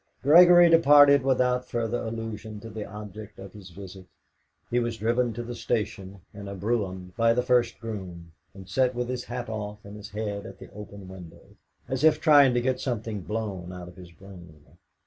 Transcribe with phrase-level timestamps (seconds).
[0.23, 4.07] Gregory departed without further allusion to the object of his visit.
[4.71, 8.95] He was driven to the station in a brougham by the first groom, and sat
[8.95, 11.55] with his hat off and his head at the open window,
[11.87, 14.63] as if trying to get something blown out of his brain.